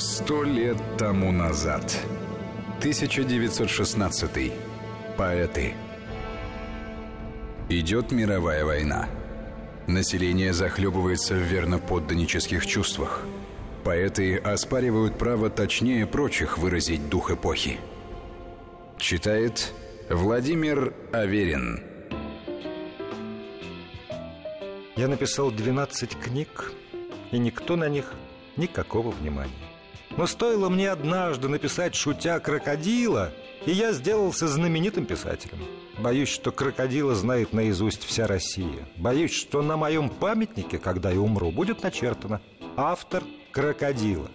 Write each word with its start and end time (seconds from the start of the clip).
Сто 0.00 0.44
лет 0.44 0.76
тому 0.96 1.32
назад. 1.32 1.98
1916. 2.78 4.52
Поэты. 5.16 5.74
Идет 7.68 8.12
мировая 8.12 8.64
война. 8.64 9.08
Население 9.88 10.52
захлебывается 10.52 11.34
в 11.34 11.38
верноподданнических 11.38 12.64
чувствах. 12.64 13.24
Поэты 13.82 14.36
оспаривают 14.36 15.18
право 15.18 15.50
точнее 15.50 16.06
прочих 16.06 16.58
выразить 16.58 17.08
дух 17.08 17.32
эпохи. 17.32 17.80
Читает 18.98 19.72
Владимир 20.08 20.94
Аверин. 21.12 21.82
Я 24.94 25.08
написал 25.08 25.50
12 25.50 26.16
книг, 26.20 26.72
и 27.32 27.38
никто 27.38 27.74
на 27.74 27.88
них 27.88 28.14
никакого 28.56 29.10
внимания. 29.10 29.67
Но 30.18 30.26
стоило 30.26 30.68
мне 30.68 30.90
однажды 30.90 31.48
написать, 31.48 31.94
шутя, 31.94 32.40
крокодила, 32.40 33.30
и 33.64 33.70
я 33.70 33.92
сделался 33.92 34.48
знаменитым 34.48 35.06
писателем. 35.06 35.58
Боюсь, 35.96 36.28
что 36.28 36.50
крокодила 36.50 37.14
знает 37.14 37.52
наизусть 37.52 38.02
вся 38.02 38.26
Россия. 38.26 38.88
Боюсь, 38.96 39.32
что 39.32 39.62
на 39.62 39.76
моем 39.76 40.10
памятнике, 40.10 40.78
когда 40.78 41.12
я 41.12 41.20
умру, 41.20 41.52
будет 41.52 41.84
начертано 41.84 42.40
«Автор 42.76 43.22
крокодила». 43.52 44.28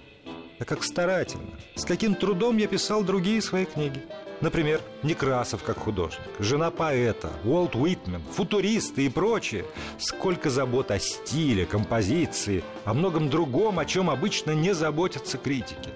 А 0.58 0.64
как 0.64 0.86
старательно, 0.86 1.52
с 1.76 1.84
каким 1.84 2.16
трудом 2.16 2.56
я 2.56 2.68
писал 2.68 3.04
другие 3.04 3.42
свои 3.42 3.66
книги. 3.66 4.02
Например, 4.44 4.82
Некрасов 5.04 5.64
как 5.64 5.78
художник, 5.78 6.20
жена 6.38 6.70
поэта, 6.70 7.30
Уолт 7.46 7.78
Уитмен, 7.78 8.22
футуристы 8.34 9.06
и 9.06 9.10
прочее. 9.10 9.64
Сколько 9.98 10.50
забот 10.50 10.92
о 10.92 11.00
стиле, 11.00 11.66
композиции, 11.66 12.62
о 12.84 12.94
многом 12.94 13.30
другом, 13.30 13.80
о 13.80 13.86
чем 13.86 14.10
обычно 14.10 14.52
не 14.52 14.74
заботятся 14.74 15.38
критики. 15.38 15.92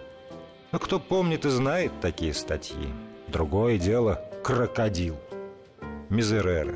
Но 0.72 0.80
кто 0.80 0.98
помнит 0.98 1.46
и 1.46 1.50
знает 1.50 1.92
такие 2.00 2.34
статьи? 2.34 2.88
Другое 3.28 3.78
дело– 3.78 4.24
крокодил. 4.46 5.18
Мизерера. 6.08 6.76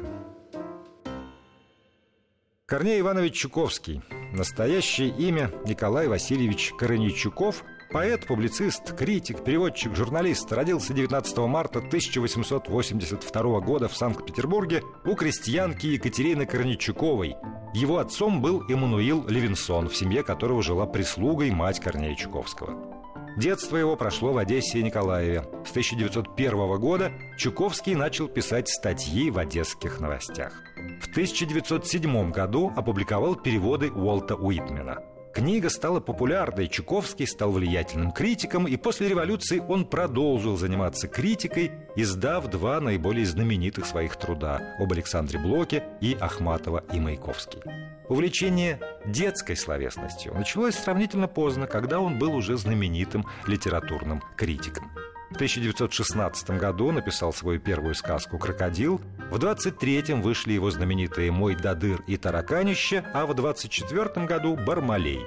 Корней 2.65 2.99
Иванович 2.99 3.35
Чуковский. 3.35 4.01
Настоящее 4.33 5.07
имя 5.07 5.49
Николай 5.65 6.09
Васильевич 6.09 6.73
Короничуков– 6.77 7.63
Поэт, 7.91 8.25
публицист, 8.25 8.95
критик, 8.95 9.43
переводчик, 9.43 9.97
журналист 9.97 10.49
родился 10.53 10.93
19 10.93 11.37
марта 11.39 11.79
1882 11.79 13.59
года 13.59 13.89
в 13.89 13.97
Санкт-Петербурге 13.97 14.81
у 15.03 15.13
крестьянки 15.13 15.87
Екатерины 15.87 16.45
Корничуковой. 16.45 17.35
Его 17.73 17.97
отцом 17.97 18.41
был 18.41 18.63
Эммануил 18.69 19.27
Левинсон, 19.27 19.89
в 19.89 19.97
семье 19.97 20.23
которого 20.23 20.63
жила 20.63 20.85
прислугой 20.85 21.51
мать 21.51 21.81
Корнея 21.81 22.15
Чуковского. 22.15 23.01
Детство 23.35 23.75
его 23.75 23.97
прошло 23.97 24.31
в 24.31 24.37
Одессе 24.37 24.79
и 24.79 24.83
Николаеве. 24.83 25.43
С 25.65 25.71
1901 25.71 26.79
года 26.79 27.11
Чуковский 27.37 27.95
начал 27.95 28.29
писать 28.29 28.69
статьи 28.69 29.29
в 29.29 29.37
одесских 29.37 29.99
новостях. 29.99 30.53
В 31.01 31.09
1907 31.09 32.31
году 32.31 32.71
опубликовал 32.73 33.35
переводы 33.35 33.91
Уолта 33.91 34.35
Уитмена– 34.35 34.99
Книга 35.33 35.69
стала 35.69 36.01
популярной, 36.01 36.67
Чуковский 36.67 37.25
стал 37.25 37.51
влиятельным 37.51 38.11
критиком, 38.11 38.67
и 38.67 38.75
после 38.75 39.07
революции 39.07 39.63
он 39.65 39.85
продолжил 39.85 40.57
заниматься 40.57 41.07
критикой, 41.07 41.71
издав 41.95 42.47
два 42.47 42.81
наиболее 42.81 43.25
знаменитых 43.25 43.85
своих 43.85 44.17
труда 44.17 44.75
об 44.77 44.91
Александре 44.91 45.39
Блоке 45.39 45.85
и 46.01 46.17
Ахматова 46.19 46.83
и 46.91 46.99
Маяковский. 46.99 47.61
Увлечение 48.09 48.81
детской 49.05 49.55
словесностью 49.55 50.33
началось 50.33 50.75
сравнительно 50.75 51.29
поздно, 51.29 51.65
когда 51.65 52.01
он 52.01 52.19
был 52.19 52.35
уже 52.35 52.57
знаменитым 52.57 53.25
литературным 53.47 54.21
критиком. 54.35 54.91
В 55.29 55.35
1916 55.35 56.49
году 56.59 56.91
написал 56.91 57.31
свою 57.31 57.61
первую 57.61 57.95
сказку 57.95 58.37
«Крокодил», 58.37 58.99
в 59.31 59.35
23-м 59.35 60.21
вышли 60.21 60.53
его 60.53 60.69
знаменитые 60.69 61.31
«Мой 61.31 61.55
Дадыр» 61.55 62.03
и 62.05 62.17
«Тараканище», 62.17 63.05
а 63.13 63.25
в 63.25 63.33
24 63.33 64.25
году 64.25 64.57
«Бармалей». 64.57 65.21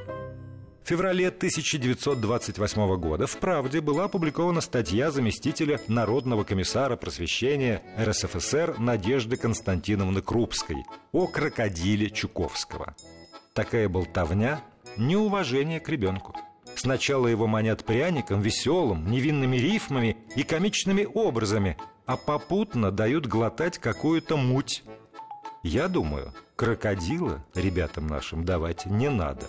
В 0.85 0.89
феврале 0.89 1.29
1928 1.29 2.97
года 2.97 3.27
в 3.27 3.39
«Правде» 3.39 3.81
была 3.81 4.05
опубликована 4.05 4.61
статья 4.61 5.11
заместителя 5.11 5.81
Народного 5.89 6.45
комиссара 6.45 6.97
просвещения 6.97 7.81
РСФСР 7.99 8.77
Надежды 8.79 9.39
Константиновны 9.39 10.21
Крупской 10.21 10.85
о 11.13 11.27
крокодиле 11.27 12.11
Чуковского. 12.11 12.95
Такая 13.55 13.89
болтовня– 13.89 14.61
неуважение 14.99 15.81
к 15.81 15.89
ребенку. 15.89 16.37
Сначала 16.75 17.29
его 17.29 17.47
манят 17.47 17.85
пряником, 17.85 18.43
веселым, 18.43 19.11
невинными 19.11 19.57
рифмами 19.57 20.19
и 20.37 20.43
комичными 20.43 21.09
образами, 21.15 21.79
а 22.07 22.17
попутно 22.17 22.91
дают 22.91 23.27
глотать 23.27 23.79
какую-то 23.79 24.37
муть. 24.37 24.85
Я 25.63 25.89
думаю, 25.89 26.33
крокодила 26.57 27.45
ребятам 27.55 28.07
нашим 28.07 28.45
давать 28.45 28.87
не 28.87 29.09
надо. 29.09 29.47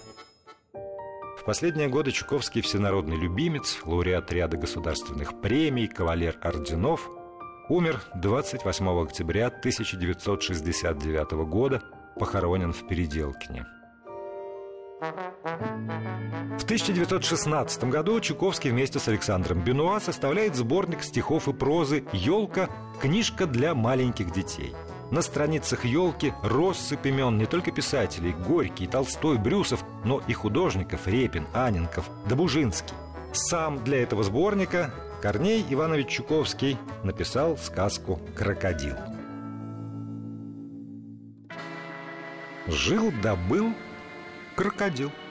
В 0.74 1.44
последние 1.46 1.90
годы 1.90 2.12
Чуковский 2.12 2.62
всенародный 2.62 3.18
любимец, 3.18 3.80
лауреат 3.84 4.32
ряда 4.32 4.58
государственных 4.58 5.42
премий, 5.42 5.88
кавалер 5.88 6.38
орденов, 6.42 7.10
умер 7.70 8.02
28 8.16 9.04
октября 9.04 9.48
1969 9.48 11.32
года, 11.48 11.84
похоронен 12.18 12.74
в 12.74 12.88
Переделкине. 12.88 13.66
В 16.58 16.64
1916 16.64 17.84
году 17.86 18.20
Чуковский 18.20 18.72
вместе 18.72 18.98
с 18.98 19.08
Александром 19.08 19.62
Бенуа 19.62 20.00
составляет 20.00 20.56
сборник 20.56 21.04
стихов 21.04 21.48
и 21.48 21.54
прозы 21.54 22.04
«Елка. 22.12 22.70
Книжка 23.02 23.46
для 23.46 23.76
маленьких 23.76 24.32
детей». 24.32 24.74
На 25.12 25.22
страницах 25.22 25.86
«Елки» 25.86 26.34
россыпь 26.42 27.06
имен 27.06 27.38
не 27.38 27.46
только 27.46 27.72
писателей 27.72 28.34
Горький, 28.34 28.88
Толстой, 28.88 29.38
Брюсов, 29.38 29.84
но 30.04 30.24
и 30.28 30.34
художников 30.34 31.06
Репин, 31.06 31.46
Аненков, 31.54 32.10
Добужинский. 32.28 32.96
Сам 33.32 33.84
для 33.84 34.02
этого 34.02 34.24
сборника 34.24 34.92
Корней 35.22 35.64
Иванович 35.70 36.08
Чуковский 36.08 36.80
написал 37.04 37.58
сказку 37.58 38.20
«Крокодил». 38.36 38.96
Жил-добыл 42.68 43.76
крокодил– 44.56 45.12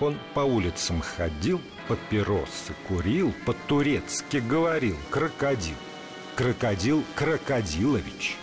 он 0.00 0.18
по 0.34 0.40
улицам 0.40 1.00
ходил, 1.00 1.60
папиросы 1.88 2.74
курил, 2.88 3.32
по-турецки 3.46 4.38
говорил 4.38 4.96
«крокодил». 5.10 5.76
Крокодил 6.34 7.04
Крокодилович. 7.14 8.36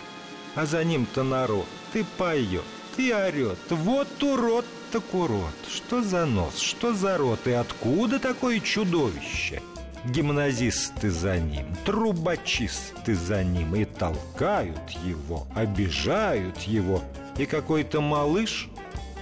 А 0.54 0.64
за 0.64 0.82
ним-то 0.82 1.22
народ, 1.22 1.66
ты 1.92 2.04
поет, 2.16 2.64
ты 2.96 3.14
орет. 3.14 3.58
Вот 3.68 4.22
урод 4.22 4.64
так 4.90 5.02
урод. 5.12 5.52
Что 5.68 6.02
за 6.02 6.24
нос, 6.24 6.58
что 6.58 6.94
за 6.94 7.18
рот 7.18 7.46
и 7.46 7.52
откуда 7.52 8.18
такое 8.18 8.60
чудовище? 8.60 9.60
Гимназисты 10.06 11.10
за 11.10 11.38
ним, 11.38 11.66
трубочисты 11.84 13.14
за 13.14 13.44
ним 13.44 13.76
И 13.76 13.84
толкают 13.84 14.90
его, 15.04 15.46
обижают 15.54 16.58
его 16.62 17.04
И 17.36 17.46
какой-то 17.46 18.00
малыш 18.00 18.68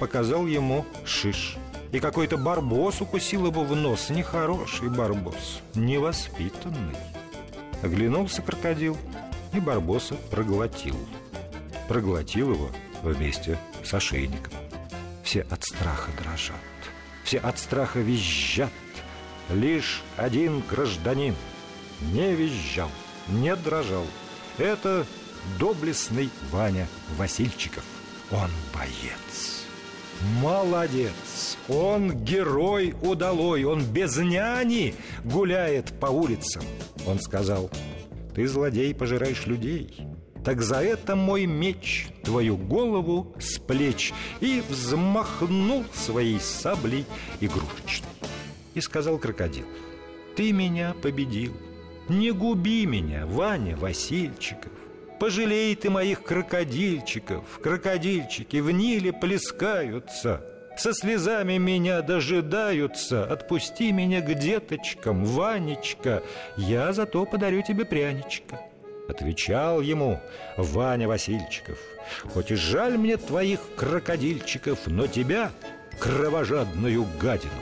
показал 0.01 0.47
ему 0.47 0.85
шиш. 1.05 1.57
И 1.93 2.01
какой-то 2.01 2.39
барбос 2.39 3.01
укусил 3.01 3.47
его 3.47 3.63
в 3.63 3.77
нос. 3.77 4.11
Нехороший 4.11 4.89
барбос, 4.89 5.61
невоспитанный. 5.75 6.97
Оглянулся 7.83 8.43
крокодил 8.43 8.97
и 9.53 9.61
барбоса 9.61 10.15
проглотил. 10.31 10.97
Проглотил 11.89 12.53
его 12.53 12.71
вместе 13.03 13.59
с 13.85 13.93
ошейником. 13.93 14.53
Все 15.23 15.43
от 15.43 15.63
страха 15.63 16.11
дрожат 16.21 16.57
Все 17.23 17.39
от 17.39 17.59
страха 17.59 18.01
визжат. 18.01 18.71
Лишь 19.51 20.03
один 20.17 20.63
гражданин 20.69 21.35
не 22.13 22.35
визжал, 22.35 22.91
не 23.29 23.55
дрожал. 23.57 24.07
Это 24.59 25.05
доблестный 25.59 26.31
Ваня 26.51 26.87
Васильчиков. 27.17 27.85
Он 28.31 28.51
боец 28.73 29.60
Молодец! 30.41 31.57
Он 31.69 32.13
герой 32.13 32.95
удалой, 33.03 33.65
он 33.65 33.85
без 33.85 34.17
няни 34.17 34.95
гуляет 35.25 35.93
по 35.99 36.07
улицам. 36.07 36.63
Он 37.07 37.19
сказал, 37.21 37.71
ты, 38.35 38.47
злодей, 38.47 38.95
пожираешь 38.95 39.47
людей. 39.47 40.07
Так 40.45 40.63
за 40.63 40.77
это 40.77 41.17
мой 41.17 41.47
меч 41.47 42.09
твою 42.23 42.57
голову 42.57 43.35
с 43.39 43.59
плеч 43.59 44.13
И 44.41 44.63
взмахнул 44.69 45.85
своей 45.93 46.41
саблей 46.41 47.05
игрушечной 47.41 48.09
И 48.75 48.81
сказал 48.81 49.19
крокодил, 49.19 49.67
ты 50.37 50.53
меня 50.53 50.95
победил 51.03 51.53
Не 52.09 52.31
губи 52.33 52.87
меня, 52.87 53.27
Ваня 53.27 53.77
Васильчиков 53.77 54.73
Пожалей 55.21 55.77
ты 55.77 55.91
моих 55.91 56.23
крокодильчиков 56.23 57.45
Крокодильчики 57.63 58.57
в 58.57 58.71
Ниле 58.71 59.13
плескаются 59.13 60.45
со 60.77 60.95
слезами 60.95 61.59
меня 61.59 62.01
дожидаются. 62.01 63.25
Отпусти 63.25 63.93
меня 63.93 64.23
к 64.23 64.33
деточкам, 64.33 65.27
Ванечка, 65.27 66.23
я 66.57 66.95
зато 66.95 67.27
подарю 67.27 67.61
тебе 67.61 67.85
пряничка. 67.85 68.61
Отвечал 69.11 69.83
ему 69.83 70.21
Ваня 70.57 71.07
Васильчиков 71.07 71.79
Хоть 72.33 72.51
и 72.53 72.55
жаль 72.55 72.97
мне 72.97 73.17
твоих 73.19 73.61
крокодильчиков 73.77 74.87
Но 74.87 75.07
тебя, 75.07 75.51
кровожадную 75.99 77.05
гадину 77.21 77.53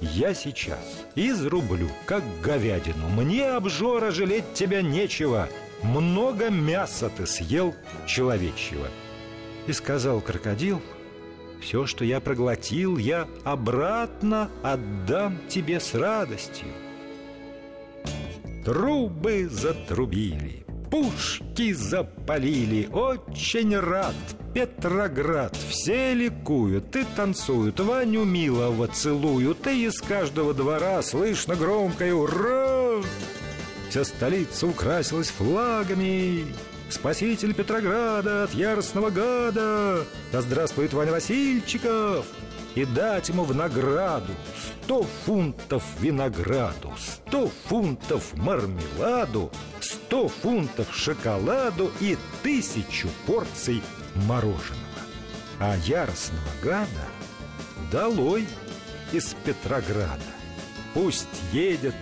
Я 0.00 0.32
сейчас 0.32 1.04
изрублю, 1.16 1.88
как 2.06 2.22
говядину 2.40 3.08
Мне, 3.08 3.50
обжора, 3.50 4.12
жалеть 4.12 4.54
тебя 4.54 4.80
нечего 4.80 5.48
Много 5.82 6.50
мяса 6.50 7.10
ты 7.10 7.26
съел 7.26 7.74
человечьего 8.06 8.86
И 9.66 9.72
сказал 9.72 10.20
крокодил 10.20 10.80
Все, 11.60 11.86
что 11.86 12.04
я 12.04 12.20
проглотил, 12.20 12.98
я 12.98 13.28
обратно 13.44 14.50
отдам 14.62 15.38
тебе 15.48 15.80
с 15.80 15.94
радостью 15.94 16.68
Трубы 18.64 19.48
затрубили 19.48 20.62
пушки 20.92 21.72
запалили 21.72 22.86
Очень 22.92 23.78
рад, 23.78 24.14
Петроград. 24.52 25.56
Все 25.70 26.12
ликуют 26.12 26.94
и 26.94 27.04
танцуют 27.16 27.80
Ваню 27.80 28.24
милого 28.24 28.86
целуют 28.88 29.66
И 29.66 29.86
из 29.86 30.02
каждого 30.02 30.52
двора 30.52 31.00
слышно 31.02 31.56
громкое 31.56 32.12
«Ура!» 32.12 32.81
Вся 33.92 34.04
столица 34.04 34.66
украсилась 34.66 35.28
флагами. 35.28 36.46
Спаситель 36.88 37.52
Петрограда 37.52 38.44
от 38.44 38.54
яростного 38.54 39.10
гада. 39.10 40.06
Да 40.32 40.40
здравствует 40.40 40.94
Ваня 40.94 41.12
Васильчиков. 41.12 42.24
И 42.74 42.86
дать 42.86 43.28
ему 43.28 43.44
в 43.44 43.54
награду 43.54 44.32
Сто 44.56 45.02
фунтов 45.26 45.84
винограду 46.00 46.90
Сто 46.98 47.50
фунтов 47.66 48.32
мармеладу 48.32 49.52
Сто 49.78 50.26
фунтов 50.28 50.86
шоколаду 50.96 51.92
И 52.00 52.16
тысячу 52.42 53.10
порций 53.26 53.82
мороженого. 54.26 55.02
А 55.60 55.76
яростного 55.84 56.48
гада 56.62 56.88
долой 57.90 58.48
из 59.12 59.36
Петрограда. 59.44 60.32
Пусть 60.94 61.28
едет 61.52 61.94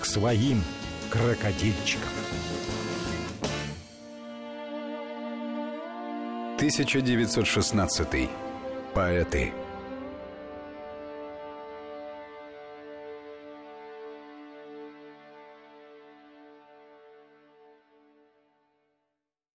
к 0.00 0.06
своим 0.06 0.62
крокодильчикам 1.16 2.10
1916. 6.58 8.30
Поэты. 8.94 9.52